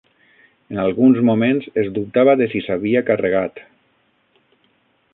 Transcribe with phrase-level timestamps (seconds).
[0.75, 3.65] En alguns moments es dubtava de si s'havia carregat.